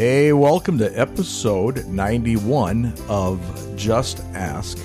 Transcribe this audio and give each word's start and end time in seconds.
Hey, 0.00 0.32
welcome 0.32 0.78
to 0.78 0.86
episode 0.98 1.84
91 1.84 2.94
of 3.10 3.38
Just 3.76 4.20
Ask 4.32 4.78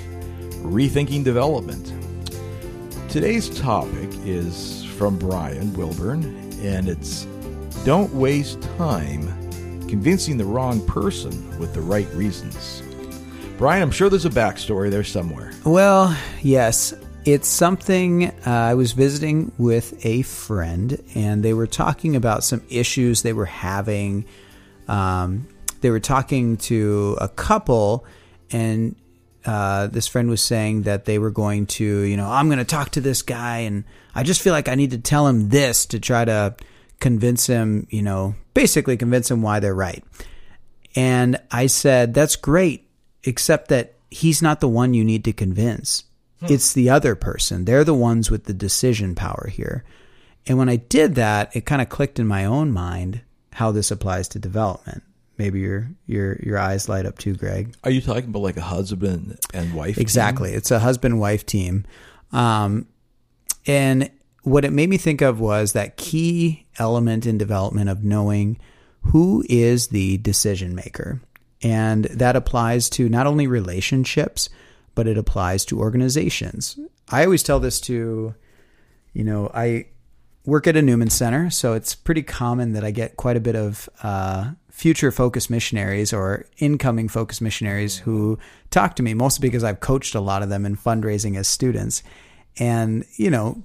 Rethinking 0.59 1.23
Development. 1.23 1.93
Today's 3.09 3.49
topic 3.57 4.09
is 4.25 4.83
from 4.97 5.17
Bryan 5.17 5.71
Wilburn, 5.71 6.25
and 6.61 6.89
it's 6.89 7.23
Don't 7.85 8.13
waste 8.13 8.61
time 8.77 9.27
convincing 9.87 10.37
the 10.37 10.43
wrong 10.43 10.85
person 10.85 11.59
with 11.59 11.73
the 11.73 11.79
right 11.79 12.09
reasons. 12.09 12.83
Bryan, 13.57 13.83
I'm 13.83 13.91
sure 13.91 14.09
there's 14.09 14.25
a 14.25 14.29
backstory 14.29 14.91
there 14.91 15.05
somewhere. 15.05 15.53
Well, 15.63 16.13
yes. 16.41 16.93
It's 17.23 17.47
something 17.47 18.25
uh, 18.45 18.51
I 18.51 18.73
was 18.73 18.91
visiting 18.91 19.53
with 19.57 20.05
a 20.05 20.23
friend, 20.23 21.01
and 21.15 21.41
they 21.41 21.53
were 21.53 21.67
talking 21.67 22.17
about 22.17 22.43
some 22.43 22.63
issues 22.69 23.21
they 23.21 23.31
were 23.31 23.45
having 23.45 24.25
um, 24.87 25.47
they 25.81 25.89
were 25.89 25.99
talking 25.99 26.57
to 26.57 27.17
a 27.21 27.27
couple, 27.27 28.05
and 28.51 28.95
uh, 29.45 29.87
this 29.87 30.07
friend 30.07 30.29
was 30.29 30.41
saying 30.41 30.83
that 30.83 31.05
they 31.05 31.19
were 31.19 31.31
going 31.31 31.67
to, 31.67 31.83
you 31.83 32.17
know, 32.17 32.29
I'm 32.29 32.47
going 32.47 32.59
to 32.59 32.65
talk 32.65 32.91
to 32.91 33.01
this 33.01 33.21
guy, 33.21 33.59
and 33.59 33.83
I 34.13 34.23
just 34.23 34.41
feel 34.41 34.53
like 34.53 34.67
I 34.67 34.75
need 34.75 34.91
to 34.91 34.97
tell 34.97 35.27
him 35.27 35.49
this 35.49 35.85
to 35.87 35.99
try 35.99 36.25
to 36.25 36.55
convince 36.99 37.45
him, 37.45 37.87
you 37.89 38.01
know, 38.01 38.35
basically 38.53 38.97
convince 38.97 39.29
him 39.29 39.41
why 39.41 39.59
they're 39.59 39.75
right. 39.75 40.03
And 40.95 41.37
I 41.51 41.67
said, 41.67 42.13
that's 42.13 42.35
great, 42.35 42.89
except 43.23 43.67
that 43.69 43.95
he's 44.09 44.41
not 44.41 44.61
the 44.61 44.67
one 44.67 44.93
you 44.93 45.03
need 45.03 45.25
to 45.25 45.33
convince. 45.33 46.05
Hmm. 46.39 46.53
It's 46.53 46.73
the 46.73 46.89
other 46.89 47.15
person. 47.15 47.65
They're 47.65 47.83
the 47.83 47.93
ones 47.93 48.31
with 48.31 48.45
the 48.45 48.53
decision 48.53 49.13
power 49.13 49.49
here. 49.51 49.83
And 50.47 50.57
when 50.57 50.69
I 50.69 50.77
did 50.77 51.15
that, 51.15 51.55
it 51.55 51.65
kind 51.65 51.81
of 51.81 51.89
clicked 51.89 52.19
in 52.19 52.27
my 52.27 52.45
own 52.45 52.71
mind 52.71 53.21
how 53.55 53.71
this 53.71 53.89
applies 53.89 54.27
to 54.27 54.37
development. 54.37 55.01
Maybe 55.37 55.61
your 55.61 55.89
your 56.07 56.37
your 56.43 56.57
eyes 56.57 56.89
light 56.89 57.05
up 57.05 57.17
too, 57.17 57.35
Greg. 57.35 57.73
Are 57.85 57.89
you 57.89 58.01
talking 58.01 58.25
about 58.25 58.41
like 58.41 58.57
a 58.57 58.61
husband 58.61 59.39
and 59.53 59.73
wife? 59.73 59.97
Exactly, 59.97 60.49
team? 60.49 60.57
it's 60.57 60.71
a 60.71 60.79
husband 60.79 61.21
wife 61.21 61.45
team, 61.45 61.85
um, 62.33 62.85
and 63.65 64.11
what 64.43 64.65
it 64.65 64.73
made 64.73 64.89
me 64.89 64.97
think 64.97 65.21
of 65.21 65.39
was 65.39 65.71
that 65.71 65.95
key 65.95 66.65
element 66.79 67.25
in 67.25 67.37
development 67.37 67.89
of 67.89 68.03
knowing 68.03 68.59
who 69.01 69.43
is 69.49 69.87
the 69.87 70.17
decision 70.17 70.75
maker, 70.75 71.21
and 71.61 72.05
that 72.05 72.35
applies 72.35 72.89
to 72.91 73.07
not 73.07 73.25
only 73.25 73.47
relationships, 73.47 74.49
but 74.95 75.07
it 75.07 75.17
applies 75.17 75.63
to 75.65 75.79
organizations. 75.79 76.77
I 77.09 77.23
always 77.23 77.43
tell 77.43 77.61
this 77.61 77.79
to, 77.81 78.35
you 79.13 79.23
know, 79.23 79.49
I 79.53 79.85
work 80.45 80.67
at 80.67 80.75
a 80.75 80.81
Newman 80.81 81.09
Center, 81.09 81.49
so 81.49 81.73
it's 81.73 81.95
pretty 81.95 82.23
common 82.23 82.73
that 82.73 82.83
I 82.83 82.91
get 82.91 83.17
quite 83.17 83.37
a 83.37 83.39
bit 83.39 83.55
of 83.55 83.89
uh, 84.03 84.51
future 84.69 85.11
focus 85.11 85.49
missionaries 85.49 86.13
or 86.13 86.45
incoming 86.57 87.07
focus 87.07 87.41
missionaries 87.41 87.97
who 87.97 88.37
talk 88.71 88.95
to 88.95 89.03
me, 89.03 89.13
mostly 89.13 89.47
because 89.47 89.63
I've 89.63 89.79
coached 89.79 90.15
a 90.15 90.19
lot 90.19 90.43
of 90.43 90.49
them 90.49 90.65
in 90.65 90.75
fundraising 90.75 91.37
as 91.37 91.47
students. 91.47 92.03
And 92.57 93.05
you 93.15 93.29
know, 93.29 93.63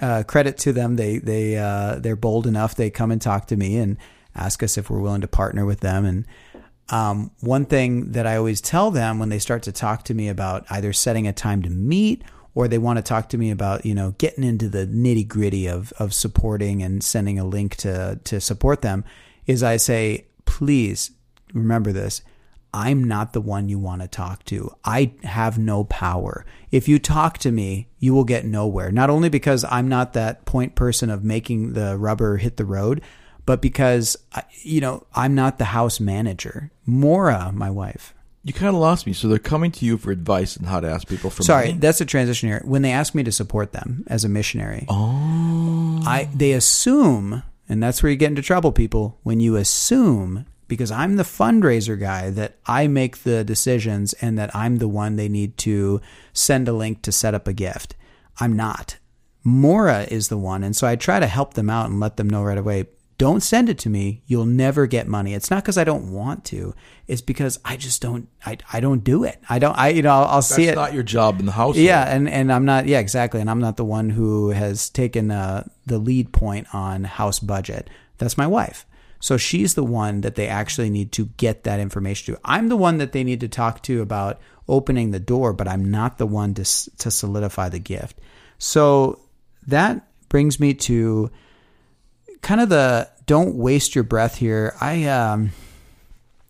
uh, 0.00 0.22
credit 0.24 0.58
to 0.58 0.72
them, 0.72 0.96
they 0.96 1.18
they 1.18 1.56
uh, 1.56 1.96
they're 1.98 2.16
bold 2.16 2.46
enough. 2.46 2.74
They 2.74 2.90
come 2.90 3.10
and 3.10 3.20
talk 3.20 3.46
to 3.48 3.56
me 3.56 3.78
and 3.78 3.96
ask 4.34 4.62
us 4.62 4.78
if 4.78 4.90
we're 4.90 5.00
willing 5.00 5.22
to 5.22 5.28
partner 5.28 5.64
with 5.66 5.80
them. 5.80 6.04
And 6.04 6.26
um, 6.90 7.30
one 7.40 7.64
thing 7.64 8.12
that 8.12 8.26
I 8.26 8.36
always 8.36 8.60
tell 8.60 8.90
them 8.90 9.18
when 9.18 9.28
they 9.28 9.38
start 9.38 9.62
to 9.64 9.72
talk 9.72 10.04
to 10.04 10.14
me 10.14 10.28
about 10.28 10.66
either 10.70 10.92
setting 10.92 11.26
a 11.26 11.32
time 11.32 11.62
to 11.62 11.70
meet 11.70 12.22
or 12.60 12.68
they 12.68 12.78
want 12.78 12.98
to 12.98 13.02
talk 13.02 13.30
to 13.30 13.38
me 13.38 13.50
about 13.50 13.86
you 13.86 13.94
know 13.94 14.14
getting 14.18 14.44
into 14.44 14.68
the 14.68 14.86
nitty 14.86 15.26
gritty 15.26 15.66
of 15.66 15.92
of 15.98 16.12
supporting 16.12 16.82
and 16.82 17.02
sending 17.02 17.38
a 17.38 17.44
link 17.44 17.74
to 17.76 18.20
to 18.24 18.40
support 18.40 18.82
them 18.82 19.02
is 19.46 19.62
I 19.62 19.78
say 19.78 20.26
please 20.44 21.10
remember 21.54 21.90
this 21.90 22.22
I'm 22.72 23.02
not 23.04 23.32
the 23.32 23.40
one 23.40 23.68
you 23.68 23.80
want 23.80 24.02
to 24.02 24.06
talk 24.06 24.44
to. 24.44 24.72
I 24.84 25.12
have 25.24 25.58
no 25.58 25.82
power. 25.84 26.46
If 26.70 26.86
you 26.86 27.00
talk 27.00 27.38
to 27.38 27.50
me, 27.50 27.88
you 27.98 28.14
will 28.14 28.22
get 28.22 28.44
nowhere. 28.44 28.92
Not 28.92 29.10
only 29.10 29.28
because 29.28 29.64
I'm 29.68 29.88
not 29.88 30.12
that 30.12 30.44
point 30.44 30.76
person 30.76 31.10
of 31.10 31.24
making 31.24 31.72
the 31.72 31.98
rubber 31.98 32.36
hit 32.36 32.58
the 32.58 32.64
road, 32.64 33.02
but 33.44 33.60
because 33.60 34.16
you 34.62 34.80
know, 34.80 35.04
I'm 35.14 35.34
not 35.34 35.58
the 35.58 35.64
house 35.64 35.98
manager. 35.98 36.70
Mora, 36.86 37.50
my 37.52 37.70
wife, 37.70 38.14
you 38.42 38.52
kind 38.52 38.68
of 38.68 38.80
lost 38.80 39.06
me. 39.06 39.12
So 39.12 39.28
they're 39.28 39.38
coming 39.38 39.70
to 39.72 39.84
you 39.84 39.98
for 39.98 40.10
advice 40.10 40.56
on 40.56 40.64
how 40.64 40.80
to 40.80 40.90
ask 40.90 41.06
people 41.06 41.30
for 41.30 41.42
money. 41.42 41.46
Sorry, 41.46 41.66
money. 41.68 41.78
that's 41.78 42.00
a 42.00 42.06
transition 42.06 42.48
here. 42.48 42.62
When 42.64 42.82
they 42.82 42.92
ask 42.92 43.14
me 43.14 43.22
to 43.24 43.32
support 43.32 43.72
them 43.72 44.04
as 44.06 44.24
a 44.24 44.28
missionary, 44.28 44.86
oh, 44.88 46.02
I 46.06 46.28
they 46.34 46.52
assume, 46.52 47.42
and 47.68 47.82
that's 47.82 48.02
where 48.02 48.10
you 48.10 48.16
get 48.16 48.28
into 48.28 48.42
trouble, 48.42 48.72
people. 48.72 49.18
When 49.22 49.40
you 49.40 49.56
assume, 49.56 50.46
because 50.68 50.90
I'm 50.90 51.16
the 51.16 51.22
fundraiser 51.22 51.98
guy, 51.98 52.30
that 52.30 52.56
I 52.66 52.86
make 52.86 53.24
the 53.24 53.44
decisions 53.44 54.14
and 54.14 54.38
that 54.38 54.54
I'm 54.56 54.78
the 54.78 54.88
one 54.88 55.16
they 55.16 55.28
need 55.28 55.58
to 55.58 56.00
send 56.32 56.68
a 56.68 56.72
link 56.72 57.02
to 57.02 57.12
set 57.12 57.34
up 57.34 57.46
a 57.46 57.52
gift. 57.52 57.94
I'm 58.38 58.56
not. 58.56 58.96
Mora 59.42 60.04
is 60.10 60.28
the 60.28 60.38
one, 60.38 60.64
and 60.64 60.76
so 60.76 60.86
I 60.86 60.96
try 60.96 61.18
to 61.18 61.26
help 61.26 61.54
them 61.54 61.70
out 61.70 61.90
and 61.90 62.00
let 62.00 62.16
them 62.16 62.28
know 62.28 62.42
right 62.42 62.58
away 62.58 62.86
don't 63.20 63.42
send 63.42 63.68
it 63.68 63.76
to 63.80 63.90
me. 63.90 64.22
You'll 64.24 64.46
never 64.46 64.86
get 64.86 65.06
money. 65.06 65.34
It's 65.34 65.50
not 65.50 65.62
because 65.62 65.76
I 65.76 65.84
don't 65.84 66.10
want 66.10 66.42
to. 66.46 66.74
It's 67.06 67.20
because 67.20 67.60
I 67.66 67.76
just 67.76 68.00
don't. 68.00 68.28
I, 68.46 68.56
I 68.72 68.80
don't 68.80 69.04
do 69.04 69.24
it. 69.24 69.38
I 69.46 69.58
don't. 69.58 69.76
I 69.76 69.88
you 69.90 70.00
know 70.00 70.10
I'll, 70.10 70.24
I'll 70.24 70.42
see 70.42 70.68
it. 70.68 70.74
Not 70.74 70.94
your 70.94 71.02
job 71.02 71.38
in 71.38 71.44
the 71.44 71.52
house. 71.52 71.76
Yeah, 71.76 72.02
and 72.02 72.26
and 72.26 72.50
I'm 72.50 72.64
not. 72.64 72.86
Yeah, 72.86 72.98
exactly. 72.98 73.42
And 73.42 73.50
I'm 73.50 73.60
not 73.60 73.76
the 73.76 73.84
one 73.84 74.08
who 74.08 74.48
has 74.50 74.88
taken 74.88 75.30
uh, 75.30 75.68
the 75.84 75.98
lead 75.98 76.32
point 76.32 76.74
on 76.74 77.04
house 77.04 77.40
budget. 77.40 77.90
That's 78.16 78.38
my 78.38 78.46
wife. 78.46 78.86
So 79.18 79.36
she's 79.36 79.74
the 79.74 79.84
one 79.84 80.22
that 80.22 80.36
they 80.36 80.48
actually 80.48 80.88
need 80.88 81.12
to 81.12 81.26
get 81.36 81.64
that 81.64 81.78
information 81.78 82.34
to. 82.34 82.40
I'm 82.42 82.70
the 82.70 82.76
one 82.76 82.96
that 82.98 83.12
they 83.12 83.22
need 83.22 83.40
to 83.40 83.48
talk 83.48 83.82
to 83.82 84.00
about 84.00 84.40
opening 84.66 85.10
the 85.10 85.20
door, 85.20 85.52
but 85.52 85.68
I'm 85.68 85.90
not 85.90 86.16
the 86.16 86.26
one 86.26 86.54
to 86.54 86.64
to 86.64 87.10
solidify 87.10 87.68
the 87.68 87.80
gift. 87.80 88.18
So 88.56 89.20
that 89.66 90.08
brings 90.30 90.58
me 90.58 90.72
to 90.72 91.30
kind 92.42 92.60
of 92.60 92.68
the 92.68 93.08
don't 93.26 93.54
waste 93.54 93.94
your 93.94 94.04
breath 94.04 94.36
here. 94.36 94.74
I 94.80 95.04
um 95.04 95.52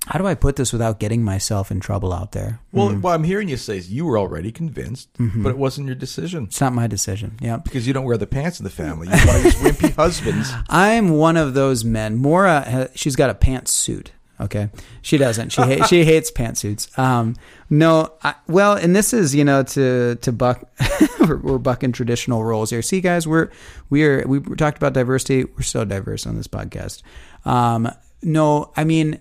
how 0.07 0.19
do 0.19 0.27
I 0.27 0.35
put 0.35 0.57
this 0.57 0.73
without 0.73 0.99
getting 0.99 1.23
myself 1.23 1.71
in 1.71 1.79
trouble 1.79 2.13
out 2.13 2.33
there? 2.33 2.61
Well, 2.73 2.89
mm. 2.89 3.01
what 3.01 3.15
I'm 3.15 3.23
hearing 3.23 3.49
you 3.49 3.57
say 3.57 3.77
is 3.77 3.93
you 3.93 4.07
were 4.07 4.19
already 4.19 4.51
convinced, 4.51 5.13
mm-hmm. 5.15 5.43
but 5.43 5.51
it 5.51 5.59
wasn't 5.59 5.87
your 5.87 5.95
decision. 5.95 6.45
It's 6.45 6.61
not 6.61 6.73
my 6.73 6.87
decision. 6.87 7.37
Yeah, 7.41 7.59
because 7.59 7.87
you 7.87 7.93
don't 7.93 8.05
wear 8.05 8.17
the 8.17 8.27
pants 8.27 8.59
in 8.59 8.65
the 8.65 8.71
family. 8.71 9.07
You 9.07 9.13
one 9.13 9.37
of 9.37 9.43
these 9.43 9.55
wimpy 9.57 9.95
husbands. 9.97 10.53
I'm 10.69 11.11
one 11.11 11.37
of 11.37 11.55
those 11.55 11.85
men. 11.85 12.17
Mora, 12.17 12.91
she's 12.95 13.15
got 13.15 13.31
a 13.31 13.35
pantsuit. 13.35 14.09
Okay, 14.41 14.71
she 15.03 15.19
doesn't. 15.19 15.51
She 15.51 15.61
ha- 15.61 15.87
she 15.87 16.05
hates 16.05 16.31
pantsuits. 16.31 16.99
Um, 16.99 17.37
no, 17.69 18.13
I, 18.23 18.35
well, 18.49 18.73
and 18.73 18.97
this 18.97 19.13
is 19.13 19.35
you 19.35 19.45
know 19.45 19.63
to 19.63 20.17
to 20.17 20.33
buck 20.33 20.69
we're, 21.21 21.37
we're, 21.37 21.59
bucking 21.59 21.93
traditional 21.93 22.43
roles 22.43 22.71
here. 22.71 22.81
See, 22.81 23.01
guys, 23.01 23.29
we're 23.29 23.51
we're 23.91 24.27
we 24.27 24.41
talked 24.57 24.79
about 24.79 24.95
diversity. 24.95 25.45
We're 25.45 25.63
so 25.63 25.85
diverse 25.85 26.27
on 26.27 26.37
this 26.37 26.49
podcast. 26.49 27.03
Um, 27.45 27.91
no, 28.23 28.73
I 28.77 28.85
mean. 28.85 29.21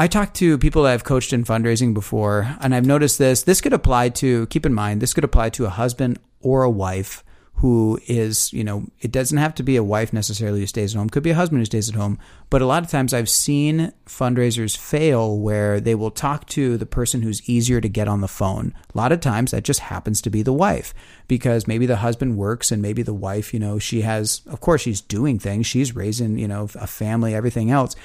I 0.00 0.06
talked 0.06 0.36
to 0.36 0.58
people 0.58 0.84
that 0.84 0.92
I've 0.92 1.02
coached 1.02 1.32
in 1.32 1.42
fundraising 1.42 1.92
before, 1.92 2.56
and 2.60 2.72
I've 2.72 2.86
noticed 2.86 3.18
this. 3.18 3.42
This 3.42 3.60
could 3.60 3.72
apply 3.72 4.10
to, 4.10 4.46
keep 4.46 4.64
in 4.64 4.72
mind, 4.72 5.02
this 5.02 5.12
could 5.12 5.24
apply 5.24 5.50
to 5.50 5.66
a 5.66 5.70
husband 5.70 6.20
or 6.40 6.62
a 6.62 6.70
wife 6.70 7.24
who 7.58 7.98
is, 8.06 8.52
you 8.52 8.62
know, 8.62 8.84
it 9.00 9.10
doesn't 9.10 9.38
have 9.38 9.52
to 9.56 9.64
be 9.64 9.74
a 9.74 9.82
wife 9.82 10.12
necessarily 10.12 10.60
who 10.60 10.66
stays 10.66 10.94
at 10.94 10.98
home. 10.98 11.10
Could 11.10 11.24
be 11.24 11.30
a 11.30 11.34
husband 11.34 11.60
who 11.60 11.64
stays 11.64 11.88
at 11.88 11.96
home. 11.96 12.16
But 12.50 12.62
a 12.62 12.66
lot 12.66 12.84
of 12.84 12.88
times 12.88 13.12
I've 13.12 13.28
seen 13.28 13.92
fundraisers 14.06 14.76
fail 14.76 15.36
where 15.36 15.80
they 15.80 15.96
will 15.96 16.12
talk 16.12 16.46
to 16.50 16.76
the 16.76 16.86
person 16.86 17.22
who's 17.22 17.48
easier 17.48 17.80
to 17.80 17.88
get 17.88 18.06
on 18.06 18.20
the 18.20 18.28
phone. 18.28 18.74
A 18.94 18.96
lot 18.96 19.10
of 19.10 19.20
times 19.20 19.50
that 19.50 19.64
just 19.64 19.80
happens 19.80 20.22
to 20.22 20.30
be 20.30 20.42
the 20.42 20.52
wife 20.52 20.94
because 21.26 21.66
maybe 21.66 21.84
the 21.84 21.96
husband 21.96 22.36
works 22.36 22.70
and 22.70 22.80
maybe 22.80 23.02
the 23.02 23.12
wife, 23.12 23.52
you 23.52 23.58
know, 23.58 23.80
she 23.80 24.02
has, 24.02 24.40
of 24.46 24.60
course, 24.60 24.82
she's 24.82 25.00
doing 25.00 25.40
things. 25.40 25.66
She's 25.66 25.96
raising, 25.96 26.38
you 26.38 26.46
know, 26.46 26.68
a 26.76 26.86
family, 26.86 27.34
everything 27.34 27.72
else. 27.72 27.96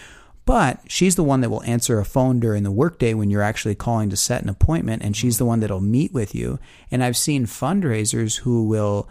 But 0.46 0.80
she's 0.88 1.16
the 1.16 1.24
one 1.24 1.42
that 1.42 1.52
will 1.52 1.64
answer 1.64 2.00
a 2.00 2.06
phone 2.06 2.40
during 2.40 2.64
the 2.64 2.72
workday 2.72 3.14
when 3.14 3.30
you're 3.30 3.44
actually 3.44 3.76
calling 3.76 4.10
to 4.10 4.18
set 4.18 4.42
an 4.42 4.50
appointment, 4.50 5.04
and 5.04 5.16
she's 5.16 5.38
the 5.38 5.46
one 5.46 5.60
that'll 5.62 5.80
meet 5.80 6.12
with 6.12 6.34
you. 6.36 6.60
And 6.92 7.04
I've 7.04 7.16
seen 7.16 7.46
fundraisers 7.46 8.40
who 8.40 8.66
will, 8.66 9.08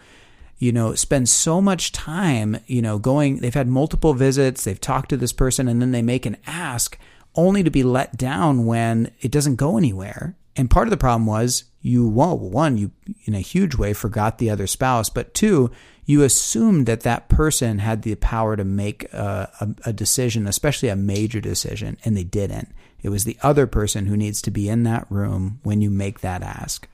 you 0.62 0.70
know, 0.70 0.94
spend 0.94 1.28
so 1.28 1.60
much 1.60 1.90
time, 1.90 2.56
you 2.68 2.80
know, 2.80 2.96
going, 2.96 3.38
they've 3.38 3.52
had 3.52 3.66
multiple 3.66 4.14
visits, 4.14 4.62
they've 4.62 4.80
talked 4.80 5.08
to 5.08 5.16
this 5.16 5.32
person, 5.32 5.66
and 5.66 5.82
then 5.82 5.90
they 5.90 6.02
make 6.02 6.24
an 6.24 6.36
ask 6.46 6.96
only 7.34 7.64
to 7.64 7.70
be 7.70 7.82
let 7.82 8.16
down 8.16 8.64
when 8.64 9.10
it 9.20 9.32
doesn't 9.32 9.56
go 9.56 9.76
anywhere. 9.76 10.36
And 10.54 10.70
part 10.70 10.86
of 10.86 10.92
the 10.92 10.96
problem 10.96 11.26
was 11.26 11.64
you, 11.80 12.06
well, 12.08 12.38
one, 12.38 12.76
you 12.76 12.92
in 13.24 13.34
a 13.34 13.40
huge 13.40 13.74
way 13.74 13.92
forgot 13.92 14.38
the 14.38 14.50
other 14.50 14.68
spouse, 14.68 15.10
but 15.10 15.34
two, 15.34 15.72
you 16.04 16.22
assumed 16.22 16.86
that 16.86 17.00
that 17.00 17.28
person 17.28 17.80
had 17.80 18.02
the 18.02 18.14
power 18.14 18.54
to 18.54 18.62
make 18.62 19.12
a, 19.12 19.50
a, 19.60 19.88
a 19.88 19.92
decision, 19.92 20.46
especially 20.46 20.90
a 20.90 20.94
major 20.94 21.40
decision, 21.40 21.98
and 22.04 22.16
they 22.16 22.22
didn't. 22.22 22.72
It 23.02 23.08
was 23.08 23.24
the 23.24 23.38
other 23.42 23.66
person 23.66 24.06
who 24.06 24.16
needs 24.16 24.40
to 24.42 24.52
be 24.52 24.68
in 24.68 24.84
that 24.84 25.10
room 25.10 25.58
when 25.64 25.80
you 25.80 25.90
make 25.90 26.20
that 26.20 26.44
ask. 26.44 26.86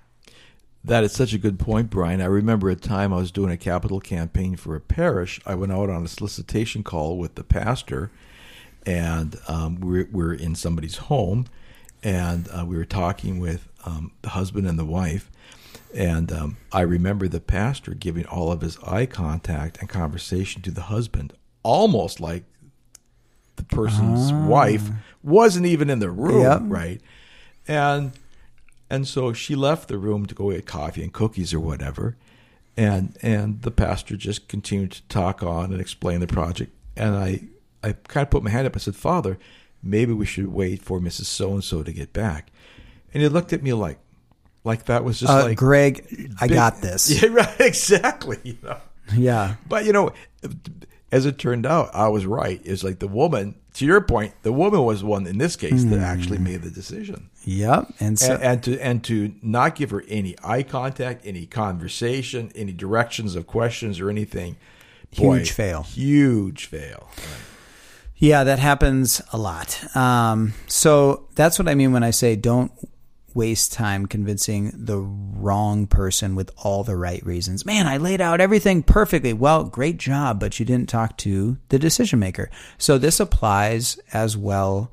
That 0.89 1.05
is 1.05 1.13
such 1.13 1.35
a 1.35 1.39
good 1.39 1.59
point, 1.59 1.91
Bryan. 1.91 2.23
I 2.23 2.27
remember 2.27 2.71
a 2.71 2.75
time 2.77 3.13
I 3.13 3.17
was 3.17 3.31
doing 3.31 3.51
a 3.53 3.59
capital 3.59 4.01
campaign 4.01 4.57
for 4.57 4.75
a 4.75 4.81
parish. 4.81 5.39
I 5.45 5.55
went 5.55 5.71
out 5.71 5.91
on 5.91 6.03
a 6.03 6.09
solicitation 6.09 6.83
call 6.83 7.19
with 7.19 7.35
the 7.35 7.45
pastor, 7.45 8.11
and 8.87 9.37
um, 9.49 9.81
we 9.81 9.89
we're, 10.05 10.09
we're 10.11 10.33
in 10.35 10.55
somebody's 10.55 10.97
home, 10.97 11.45
and 12.03 12.49
uh, 12.51 12.65
we 12.65 12.75
were 12.77 12.87
talking 12.87 13.39
with 13.39 13.69
um, 13.85 14.13
the 14.23 14.31
husband 14.31 14.67
and 14.67 14.79
the 14.79 14.87
wife, 14.87 15.31
and 15.95 16.33
um, 16.33 16.57
I 16.73 16.81
remember 16.81 17.29
the 17.29 17.41
pastor 17.41 17.93
giving 17.93 18.25
all 18.25 18.51
of 18.51 18.63
his 18.63 18.79
eye 18.79 19.05
contact 19.05 19.77
and 19.81 19.91
conversation 19.91 20.63
to 20.63 20.71
the 20.71 20.83
husband, 20.83 21.35
almost 21.63 22.19
like 22.19 22.45
the 23.57 23.65
person's 23.65 24.33
wife 24.33 24.89
wasn't 25.23 25.67
even 25.67 25.91
in 25.91 25.99
the 25.99 26.11
room, 26.11 26.41
Yep. 26.43 26.61
right? 26.65 27.01
And 27.67 28.13
and 28.91 29.07
so 29.07 29.33
she 29.33 29.55
left 29.55 29.89
the 29.89 29.99
room 29.99 30.27
to 30.27 30.35
go 30.35 30.51
get 30.51 30.67
coffee 30.67 31.03
and 31.03 31.13
cookies 31.13 31.53
or 31.55 31.61
whatever. 31.61 32.17
And 32.77 33.17
and 33.23 33.63
the 33.63 33.71
pastor 33.71 34.17
just 34.17 34.49
continued 34.49 34.93
to 34.93 35.03
talk 35.09 35.43
on 35.43 35.73
and 35.73 35.81
explain 35.81 36.21
the 36.21 36.27
project. 36.27 36.73
And 36.97 37.17
I 37.17 37.41
I 37.83 37.93
kind 37.93 38.25
of 38.25 38.31
put 38.31 38.43
my 38.43 38.51
hand 38.51 38.67
up. 38.67 38.77
I 38.77 38.79
said, 38.79 38.95
Father, 38.97 39.39
maybe 39.83 40.13
we 40.13 40.27
should 40.27 40.53
wait 40.53 40.83
for 40.83 41.01
Mrs. 41.01 41.25
So 41.25 41.53
and 41.53 41.65
so 41.65 41.83
to 41.83 41.93
get 41.93 42.13
back. 42.13 42.51
And 43.13 43.23
he 43.23 43.29
looked 43.29 43.53
at 43.53 43.63
me 43.63 43.73
like 43.73 43.99
like 44.65 44.85
that 44.85 45.03
was 45.05 45.19
just 45.21 45.33
Uh, 45.33 45.43
like 45.45 45.59
Greg, 45.59 46.31
I 46.41 46.47
got 46.47 46.81
this. 46.81 47.11
Yeah, 47.23 47.31
right, 47.31 47.61
exactly. 47.61 48.39
You 48.45 48.59
know. 48.63 48.79
Yeah. 49.17 49.55
But 49.69 49.85
you 49.85 49.93
know, 49.93 50.13
as 51.11 51.27
it 51.27 51.39
turned 51.39 51.67
out, 51.67 51.91
I 51.95 52.09
was 52.09 52.27
right. 52.27 52.61
It's 52.65 52.85
like 52.85 52.99
the 53.01 53.09
woman. 53.09 53.55
To 53.75 53.87
your 53.87 54.01
point, 54.01 54.35
the 54.43 54.53
woman 54.53 54.83
was 54.83 55.01
the 55.01 55.07
one 55.07 55.27
in 55.27 55.39
this 55.39 55.55
case 55.57 55.85
that 55.85 56.01
actually 56.01 56.39
made 56.39 56.63
the 56.63 56.71
decision, 56.71 57.31
Yep. 57.49 57.95
And 57.99 58.19
so 58.19 58.35
and, 58.35 58.43
and 58.43 58.63
to 58.65 58.81
and 58.81 59.05
to 59.05 59.35
not 59.41 59.75
give 59.75 59.89
her 59.89 60.05
any 60.07 60.37
eye 60.45 60.63
contact, 60.63 61.25
any 61.25 61.47
conversation, 61.47 62.53
any 62.55 62.73
directions 62.73 63.35
of 63.37 63.47
questions 63.47 64.01
or 64.01 64.11
anything. 64.11 64.57
boy, 65.17 65.39
Huge 65.39 65.53
fail. 65.53 65.83
Huge 65.85 66.67
fail. 66.67 67.09
Yeah, 68.17 68.45
that 68.45 68.59
happens 68.59 69.23
a 69.33 69.39
lot. 69.39 69.97
Um, 69.97 70.53
so 70.67 71.27
that's 71.37 71.59
what 71.59 71.69
I 71.69 71.75
mean 71.75 71.93
when 71.93 72.03
I 72.03 72.11
say 72.11 72.37
don't 72.37 72.71
waste 73.33 73.73
time 73.73 74.05
convincing 74.05 74.73
the 74.75 74.99
wrong 74.99 75.87
person 75.87 76.35
with 76.35 76.51
all 76.59 76.85
the 76.85 76.97
right 76.97 77.25
reasons. 77.25 77.65
Man, 77.65 77.87
I 77.87 77.97
laid 77.97 78.21
out 78.21 78.43
everything 78.43 78.83
perfectly. 78.83 79.33
Well, 79.33 79.65
great 79.65 79.97
job, 79.97 80.39
but 80.39 80.61
you 80.61 80.67
didn't 80.67 80.91
talk 80.91 81.17
to 81.19 81.57
the 81.71 81.79
decision 81.79 82.19
maker. 82.19 82.51
So 82.77 82.99
this 82.99 83.21
applies 83.21 83.99
as 84.13 84.37
well 84.37 84.93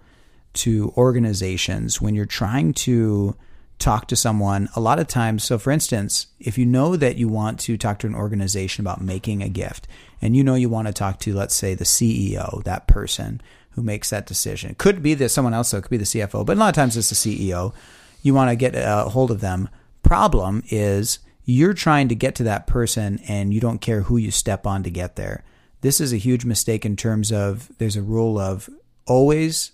to 0.56 0.94
organizations 0.98 2.02
when 2.02 2.16
you're 2.16 2.26
trying 2.26 2.74
to 2.74 3.36
talk 3.78 4.08
to 4.08 4.16
someone 4.16 4.70
a 4.76 4.80
lot 4.80 5.00
of 5.00 5.08
times 5.08 5.44
so 5.44 5.58
for 5.58 5.70
instance 5.70 6.28
if 6.40 6.58
you 6.58 6.66
know 6.66 6.96
that 6.96 7.18
you 7.18 7.28
want 7.28 7.60
to 7.60 7.78
talk 7.78 8.00
to 8.00 8.08
an 8.08 8.16
organization 8.16 8.82
about 8.82 9.02
making 9.02 9.44
a 9.44 9.50
gift 9.50 9.86
and 10.22 10.36
you 10.36 10.44
know 10.44 10.56
you 10.56 10.70
want 10.70 10.88
to 10.88 10.94
talk 10.94 11.20
to 11.20 11.34
let's 11.34 11.54
say 11.54 11.74
the 11.76 11.84
ceo 11.84 12.64
that 12.64 12.88
person 12.88 13.42
who 13.76 13.82
makes 13.84 14.10
that 14.10 14.26
decision. 14.26 14.72
It 14.72 14.78
could 14.78 15.04
be 15.04 15.14
that 15.16 15.30
someone 15.30 15.54
else 15.54 15.72
though 15.72 15.78
it 15.78 15.82
could 15.82 15.92
be 15.92 15.98
the 15.98 16.06
cfo 16.06 16.46
but 16.46 16.58
a 16.58 16.60
lot 16.60 16.70
of 16.70 16.76
times 16.76 16.98
it's 16.98 17.10
the 17.10 17.16
ceo 17.16 17.74
you 18.24 18.34
want 18.34 18.50
to 18.50 18.56
get 18.56 18.74
a 18.76 19.10
hold 19.10 19.30
of 19.30 19.42
them. 19.42 19.70
Problem 20.02 20.64
is 20.70 21.20
you're 21.44 21.76
trying 21.76 22.08
to 22.08 22.16
get 22.16 22.34
to 22.36 22.44
that 22.44 22.66
person 22.66 23.20
and 23.28 23.54
you 23.54 23.60
don't 23.60 23.82
care 23.82 24.02
who 24.02 24.18
you 24.18 24.32
step 24.32 24.66
on 24.66 24.82
to 24.82 24.90
get 24.90 25.16
there. 25.16 25.44
This 25.82 26.02
is 26.02 26.12
a 26.12 26.18
huge 26.18 26.44
mistake 26.44 26.86
in 26.86 26.96
terms 26.96 27.32
of 27.32 27.70
there's 27.78 27.96
a 27.96 28.02
rule 28.02 28.40
of 28.40 28.68
always 29.06 29.74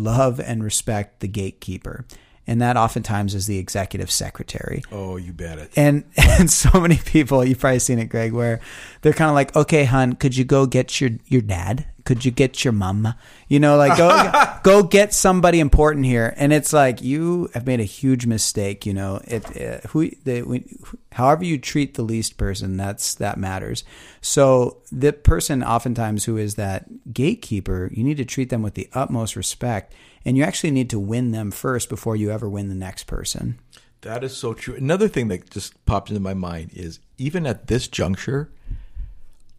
love 0.00 0.40
and 0.40 0.64
respect 0.64 1.20
the 1.20 1.28
gatekeeper. 1.28 2.04
And 2.46 2.60
that 2.60 2.76
oftentimes 2.76 3.34
is 3.34 3.46
the 3.46 3.58
executive 3.58 4.10
secretary. 4.10 4.82
Oh, 4.90 5.16
you 5.16 5.32
bet 5.32 5.58
it. 5.58 5.70
And 5.76 6.04
and 6.16 6.50
so 6.50 6.80
many 6.80 6.96
people, 6.96 7.44
you've 7.44 7.60
probably 7.60 7.78
seen 7.78 8.00
it, 8.00 8.06
Greg, 8.06 8.32
where 8.32 8.60
they're 9.02 9.12
kind 9.12 9.28
of 9.28 9.36
like, 9.36 9.54
okay, 9.54 9.84
hon, 9.84 10.14
could 10.14 10.36
you 10.36 10.44
go 10.44 10.66
get 10.66 11.00
your 11.00 11.10
your 11.26 11.42
dad? 11.42 11.86
Could 12.04 12.24
you 12.24 12.32
get 12.32 12.64
your 12.64 12.72
mom? 12.72 13.14
You 13.46 13.60
know, 13.60 13.76
like 13.76 13.96
go 13.96 14.58
go 14.64 14.82
get 14.82 15.14
somebody 15.14 15.60
important 15.60 16.06
here. 16.06 16.34
And 16.36 16.52
it's 16.52 16.72
like 16.72 17.02
you 17.02 17.50
have 17.54 17.66
made 17.66 17.78
a 17.78 17.84
huge 17.84 18.26
mistake. 18.26 18.84
You 18.84 18.94
know, 18.94 19.20
it, 19.28 19.44
uh, 19.56 19.86
who 19.90 20.10
the 20.24 20.42
we, 20.42 20.64
however 21.12 21.44
you 21.44 21.56
treat 21.56 21.94
the 21.94 22.02
least 22.02 22.36
person, 22.36 22.76
that's 22.76 23.14
that 23.16 23.38
matters. 23.38 23.84
So 24.22 24.78
the 24.90 25.12
person, 25.12 25.62
oftentimes 25.62 26.24
who 26.24 26.36
is 26.36 26.56
that 26.56 26.86
gatekeeper, 27.12 27.90
you 27.92 28.04
need 28.04 28.16
to 28.18 28.24
treat 28.24 28.50
them 28.50 28.62
with 28.62 28.74
the 28.74 28.88
utmost 28.92 29.36
respect, 29.36 29.94
and 30.24 30.36
you 30.36 30.42
actually 30.42 30.70
need 30.70 30.90
to 30.90 30.98
win 30.98 31.30
them 31.30 31.50
first 31.50 31.88
before 31.88 32.16
you 32.16 32.30
ever 32.30 32.48
win 32.48 32.68
the 32.68 32.74
next 32.74 33.04
person. 33.04 33.58
That 34.02 34.24
is 34.24 34.36
so 34.36 34.54
true. 34.54 34.74
Another 34.74 35.08
thing 35.08 35.28
that 35.28 35.50
just 35.50 35.84
popped 35.84 36.08
into 36.08 36.20
my 36.20 36.34
mind 36.34 36.70
is 36.72 37.00
even 37.18 37.46
at 37.46 37.66
this 37.66 37.86
juncture, 37.86 38.50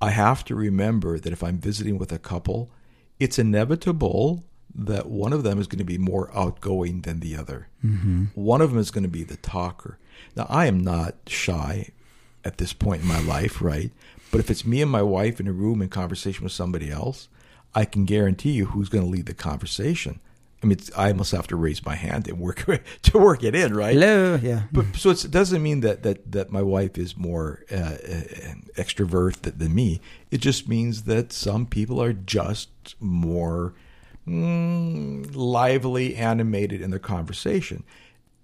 I 0.01 0.09
have 0.09 0.43
to 0.45 0.55
remember 0.55 1.19
that 1.19 1.33
if 1.33 1.43
I'm 1.43 1.59
visiting 1.59 1.97
with 1.97 2.11
a 2.11 2.17
couple, 2.17 2.71
it's 3.19 3.37
inevitable 3.37 4.43
that 4.73 5.07
one 5.07 5.33
of 5.33 5.43
them 5.43 5.59
is 5.59 5.67
going 5.67 5.79
to 5.79 5.83
be 5.83 5.97
more 5.97 6.35
outgoing 6.35 7.01
than 7.01 7.19
the 7.19 7.35
other. 7.35 7.67
Mm-hmm. 7.85 8.25
One 8.33 8.61
of 8.61 8.71
them 8.71 8.79
is 8.79 8.89
going 8.89 9.03
to 9.03 9.09
be 9.09 9.23
the 9.23 9.37
talker. 9.37 9.99
Now, 10.35 10.47
I 10.49 10.65
am 10.65 10.79
not 10.83 11.15
shy 11.27 11.89
at 12.43 12.57
this 12.57 12.73
point 12.73 13.03
in 13.03 13.07
my 13.07 13.19
life, 13.19 13.61
right? 13.61 13.91
But 14.31 14.39
if 14.39 14.49
it's 14.49 14.65
me 14.65 14.81
and 14.81 14.89
my 14.89 15.01
wife 15.01 15.39
in 15.39 15.47
a 15.47 15.53
room 15.53 15.81
in 15.81 15.89
conversation 15.89 16.43
with 16.43 16.53
somebody 16.53 16.89
else, 16.89 17.27
I 17.73 17.85
can 17.85 18.05
guarantee 18.05 18.51
you 18.51 18.67
who's 18.67 18.89
going 18.89 19.03
to 19.03 19.09
lead 19.09 19.25
the 19.25 19.33
conversation. 19.33 20.19
I 20.63 20.67
mean, 20.67 20.77
it's, 20.77 20.91
I 20.95 21.09
almost 21.09 21.31
have 21.31 21.47
to 21.47 21.55
raise 21.55 21.83
my 21.83 21.95
hand 21.95 22.27
and 22.27 22.39
work 22.39 22.65
to 23.01 23.17
work 23.17 23.43
it 23.43 23.55
in, 23.55 23.73
right? 23.73 23.93
Hello, 23.93 24.35
yeah. 24.41 24.63
But 24.71 24.85
so 24.95 25.09
it's, 25.09 25.25
it 25.25 25.31
doesn't 25.31 25.63
mean 25.63 25.79
that 25.81 26.03
that 26.03 26.31
that 26.31 26.51
my 26.51 26.61
wife 26.61 26.97
is 26.97 27.17
more 27.17 27.63
uh, 27.71 27.75
uh, 27.75 28.23
extrovert 28.77 29.41
th- 29.41 29.55
than 29.57 29.73
me. 29.73 30.01
It 30.29 30.37
just 30.37 30.67
means 30.67 31.03
that 31.03 31.33
some 31.33 31.65
people 31.65 32.01
are 32.01 32.13
just 32.13 32.69
more 32.99 33.73
mm, 34.27 35.35
lively, 35.35 36.15
animated 36.15 36.79
in 36.81 36.91
their 36.91 36.99
conversation, 36.99 37.83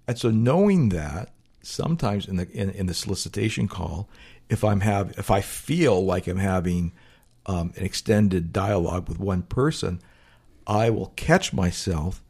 and 0.08 0.18
so 0.18 0.30
knowing 0.30 0.88
that 0.88 1.30
sometimes 1.62 2.26
in 2.26 2.36
the 2.36 2.50
in, 2.50 2.70
in 2.70 2.86
the 2.86 2.94
solicitation 2.94 3.68
call, 3.68 4.08
if 4.48 4.64
I'm 4.64 4.80
have 4.80 5.16
if 5.18 5.30
I 5.30 5.40
feel 5.40 6.04
like 6.04 6.26
I'm 6.26 6.38
having 6.38 6.92
um, 7.48 7.72
an 7.76 7.84
extended 7.84 8.52
dialogue 8.52 9.08
with 9.08 9.18
one 9.18 9.42
person, 9.42 10.00
I 10.66 10.90
will 10.90 11.12
catch 11.16 11.52
myself 11.52 12.22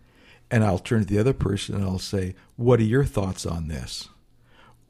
and 0.51 0.65
I'll 0.65 0.79
turn 0.79 1.01
to 1.01 1.07
the 1.07 1.19
other 1.19 1.35
person 1.35 1.75
and 1.75 1.85
I'll 1.85 1.99
say, 1.99 2.35
"What 2.57 2.81
are 2.81 2.85
your 2.85 3.05
thoughts 3.05 3.45
on 3.45 3.69
this?" 3.69 4.09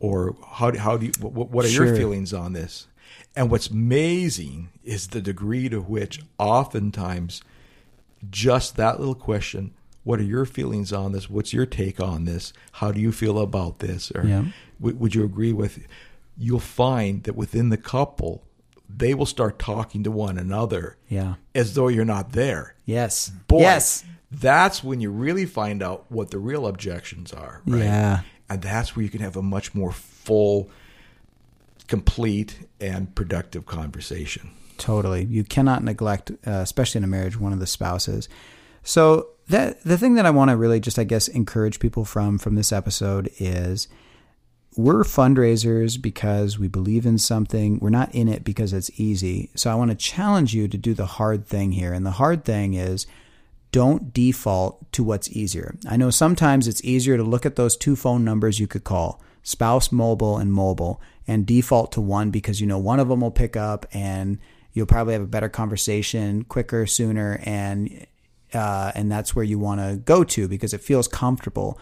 Or 0.00 0.36
how 0.52 0.70
do, 0.70 0.78
how 0.78 0.96
do 0.96 1.06
you 1.06 1.12
what, 1.20 1.50
what 1.50 1.64
are 1.64 1.68
Sure. 1.68 1.86
your 1.86 1.96
feelings 1.96 2.32
on 2.32 2.52
this? 2.52 2.86
And 3.34 3.50
what's 3.50 3.68
amazing 3.68 4.68
is 4.84 5.08
the 5.08 5.20
degree 5.20 5.68
to 5.70 5.80
which 5.80 6.20
oftentimes 6.38 7.42
just 8.30 8.76
that 8.76 8.98
little 8.98 9.14
question, 9.14 9.72
"What 10.04 10.20
are 10.20 10.24
your 10.24 10.44
feelings 10.44 10.92
on 10.92 11.12
this? 11.12 11.30
What's 11.30 11.52
your 11.52 11.66
take 11.66 12.00
on 12.00 12.24
this? 12.24 12.52
How 12.72 12.92
do 12.92 13.00
you 13.00 13.12
feel 13.12 13.38
about 13.38 13.78
this?" 13.80 14.12
Or 14.14 14.24
Yeah. 14.26 14.44
"Would- 14.78 15.00
would 15.00 15.14
you 15.14 15.24
agree 15.24 15.52
with? 15.52 15.86
You'll 16.36 16.60
find 16.60 17.22
that 17.24 17.34
within 17.34 17.70
the 17.70 17.76
couple, 17.76 18.44
they 18.88 19.14
will 19.14 19.26
start 19.26 19.58
talking 19.58 20.02
to 20.04 20.10
one 20.10 20.38
another 20.38 20.96
Yeah. 21.08 21.34
as 21.54 21.74
though 21.74 21.88
you're 21.88 22.04
not 22.04 22.32
there. 22.32 22.74
Yes. 22.84 23.28
Boy, 23.48 23.60
Yes. 23.60 24.04
that's 24.30 24.82
when 24.82 25.00
you 25.00 25.10
really 25.10 25.46
find 25.46 25.82
out 25.82 26.06
what 26.08 26.30
the 26.30 26.38
real 26.38 26.66
objections 26.66 27.32
are. 27.32 27.62
Right? 27.66 27.84
Yeah. 27.84 28.20
And 28.48 28.62
that's 28.62 28.96
where 28.96 29.02
you 29.04 29.10
can 29.10 29.20
have 29.20 29.36
a 29.36 29.42
much 29.42 29.74
more 29.74 29.92
full, 29.92 30.70
complete, 31.86 32.66
and 32.80 33.14
productive 33.14 33.66
conversation. 33.66 34.50
Totally. 34.78 35.24
You 35.24 35.44
cannot 35.44 35.82
neglect, 35.82 36.30
uh, 36.46 36.50
especially 36.62 36.98
in 36.98 37.04
a 37.04 37.08
marriage, 37.08 37.38
one 37.38 37.52
of 37.52 37.58
the 37.60 37.66
spouses. 37.66 38.28
So 38.82 39.28
that 39.48 39.82
the 39.84 39.98
thing 39.98 40.14
that 40.14 40.24
I 40.26 40.30
want 40.30 40.50
to 40.50 40.56
really 40.56 40.80
just, 40.80 40.98
I 40.98 41.04
guess, 41.04 41.28
encourage 41.28 41.80
people 41.80 42.04
from 42.04 42.38
from 42.38 42.54
this 42.54 42.72
episode 42.72 43.30
is 43.38 43.88
we're 44.76 45.02
fundraisers 45.02 46.00
because 46.00 46.58
we 46.58 46.68
believe 46.68 47.04
in 47.04 47.18
something. 47.18 47.78
We're 47.80 47.90
not 47.90 48.14
in 48.14 48.28
it 48.28 48.44
because 48.44 48.72
it's 48.72 48.90
easy. 48.98 49.50
So 49.54 49.70
I 49.70 49.74
want 49.74 49.90
to 49.90 49.96
challenge 49.96 50.54
you 50.54 50.68
to 50.68 50.76
do 50.76 50.94
the 50.94 51.06
hard 51.06 51.46
thing 51.46 51.72
here. 51.72 51.92
And 51.92 52.06
the 52.06 52.12
hard 52.12 52.44
thing 52.44 52.74
is 52.74 53.06
don't 53.72 54.12
default 54.12 54.90
to 54.92 55.02
what's 55.02 55.30
easier. 55.30 55.76
I 55.88 55.96
know 55.96 56.10
sometimes 56.10 56.68
it's 56.68 56.84
easier 56.84 57.16
to 57.16 57.22
look 57.22 57.44
at 57.44 57.56
those 57.56 57.76
two 57.76 57.96
phone 57.96 58.24
numbers 58.24 58.60
you 58.60 58.66
could 58.66 58.84
call 58.84 59.20
spouse 59.42 59.90
mobile 59.90 60.36
and 60.36 60.52
mobile 60.52 61.00
and 61.26 61.46
default 61.46 61.92
to 61.92 62.00
one 62.00 62.30
because 62.30 62.60
you 62.60 62.66
know 62.66 62.78
one 62.78 63.00
of 63.00 63.08
them 63.08 63.20
will 63.20 63.30
pick 63.30 63.56
up 63.56 63.86
and 63.92 64.38
you'll 64.72 64.86
probably 64.86 65.14
have 65.14 65.22
a 65.22 65.26
better 65.26 65.48
conversation 65.48 66.44
quicker, 66.44 66.86
sooner, 66.86 67.40
and 67.44 68.06
uh, 68.54 68.92
and 68.94 69.10
that's 69.10 69.34
where 69.34 69.44
you 69.44 69.58
want 69.58 69.80
to 69.80 69.96
go 69.96 70.24
to 70.24 70.48
because 70.48 70.72
it 70.72 70.80
feels 70.80 71.08
comfortable 71.08 71.78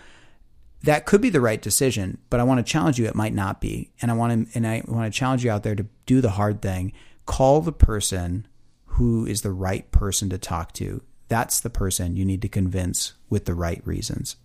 that 0.86 1.04
could 1.04 1.20
be 1.20 1.30
the 1.30 1.40
right 1.40 1.60
decision, 1.60 2.18
but 2.30 2.38
I 2.38 2.44
want 2.44 2.64
to 2.64 2.72
challenge 2.72 2.98
you. 2.98 3.06
It 3.06 3.14
might 3.14 3.34
not 3.34 3.60
be, 3.60 3.90
and 4.00 4.10
I 4.10 4.14
want 4.14 4.50
to 4.50 4.56
and 4.56 4.66
I 4.66 4.82
want 4.86 5.12
to 5.12 5.16
challenge 5.16 5.44
you 5.44 5.50
out 5.50 5.62
there 5.62 5.74
to 5.74 5.86
do 6.06 6.20
the 6.20 6.30
hard 6.30 6.62
thing. 6.62 6.92
Call 7.26 7.60
the 7.60 7.72
person 7.72 8.46
who 8.86 9.26
is 9.26 9.42
the 9.42 9.50
right 9.50 9.90
person 9.90 10.30
to 10.30 10.38
talk 10.38 10.72
to. 10.74 11.02
That's 11.28 11.60
the 11.60 11.70
person 11.70 12.16
you 12.16 12.24
need 12.24 12.40
to 12.42 12.48
convince 12.48 13.14
with 13.28 13.46
the 13.46 13.54
right 13.54 13.84
reasons. 13.84 14.36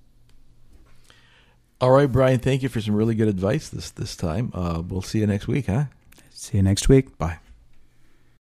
All 1.80 1.92
right, 1.92 2.12
Bryan. 2.12 2.40
Thank 2.40 2.64
you 2.64 2.70
for 2.70 2.82
some 2.82 2.96
really 2.96 3.16
good 3.16 3.28
advice 3.28 3.70
this 3.70 3.92
this 3.92 4.16
time. 4.16 4.52
Uh, 4.54 4.82
we'll 4.86 5.02
see 5.02 5.20
you 5.20 5.28
next 5.28 5.48
week, 5.48 5.68
huh? 5.68 5.86
See 6.32 6.58
you 6.58 6.64
next 6.64 6.90
week. 6.90 7.18
Bye. 7.20 7.38